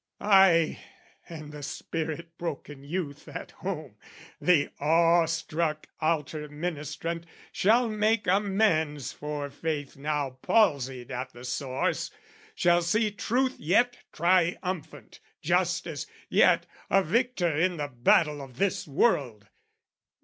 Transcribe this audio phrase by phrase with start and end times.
[0.19, 0.79] Ay,
[1.29, 3.97] and the spirit broken youth at home,
[4.39, 12.09] The awe struck altar ministrant, shall make Amends for faith now palsied at the source,
[12.55, 19.49] Shall see truth yet triumphant, justice yet A victor in the battle of this world!